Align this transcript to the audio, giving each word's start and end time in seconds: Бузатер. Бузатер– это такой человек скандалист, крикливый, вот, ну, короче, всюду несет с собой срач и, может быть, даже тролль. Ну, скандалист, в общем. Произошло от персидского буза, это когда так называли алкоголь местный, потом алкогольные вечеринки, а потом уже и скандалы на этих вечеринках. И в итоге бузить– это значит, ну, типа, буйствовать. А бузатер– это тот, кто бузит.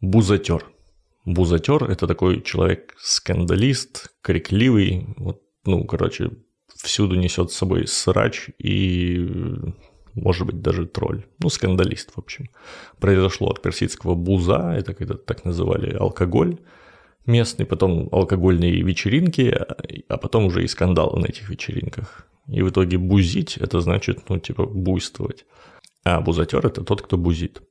Бузатер. 0.00 0.64
Бузатер– 1.26 1.84
это 1.90 2.06
такой 2.06 2.40
человек 2.40 2.94
скандалист, 2.98 4.10
крикливый, 4.22 5.06
вот, 5.18 5.42
ну, 5.66 5.84
короче, 5.84 6.30
всюду 6.74 7.16
несет 7.16 7.50
с 7.50 7.56
собой 7.56 7.86
срач 7.86 8.48
и, 8.58 9.28
может 10.14 10.46
быть, 10.46 10.62
даже 10.62 10.86
тролль. 10.86 11.26
Ну, 11.38 11.50
скандалист, 11.50 12.12
в 12.14 12.18
общем. 12.18 12.48
Произошло 12.98 13.50
от 13.50 13.60
персидского 13.60 14.14
буза, 14.14 14.74
это 14.74 14.94
когда 14.94 15.14
так 15.14 15.44
называли 15.44 15.94
алкоголь 15.94 16.58
местный, 17.26 17.66
потом 17.66 18.08
алкогольные 18.10 18.82
вечеринки, 18.82 19.54
а 20.08 20.16
потом 20.16 20.46
уже 20.46 20.64
и 20.64 20.68
скандалы 20.68 21.20
на 21.20 21.26
этих 21.26 21.50
вечеринках. 21.50 22.26
И 22.46 22.62
в 22.62 22.70
итоге 22.70 22.96
бузить– 22.96 23.56
это 23.58 23.80
значит, 23.80 24.30
ну, 24.30 24.38
типа, 24.38 24.64
буйствовать. 24.64 25.44
А 26.04 26.22
бузатер– 26.22 26.64
это 26.66 26.82
тот, 26.82 27.02
кто 27.02 27.18
бузит. 27.18 27.62